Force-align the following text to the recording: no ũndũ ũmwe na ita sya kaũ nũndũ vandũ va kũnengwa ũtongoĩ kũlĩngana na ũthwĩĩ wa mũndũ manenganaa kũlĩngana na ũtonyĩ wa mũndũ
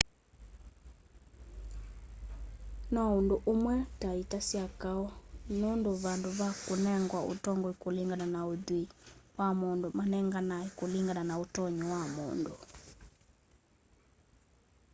no 2.93 3.01
ũndũ 3.17 3.35
ũmwe 3.51 3.75
na 4.01 4.09
ita 4.21 4.39
sya 4.49 4.65
kaũ 4.81 5.05
nũndũ 5.59 5.91
vandũ 6.03 6.29
va 6.39 6.49
kũnengwa 6.65 7.19
ũtongoĩ 7.31 7.73
kũlĩngana 7.81 8.25
na 8.35 8.41
ũthwĩĩ 8.53 8.83
wa 9.37 9.47
mũndũ 9.59 9.87
manenganaa 9.97 10.65
kũlĩngana 10.77 11.21
na 11.29 11.35
ũtonyĩ 11.43 11.83
wa 11.91 12.01
mũndũ 12.15 12.53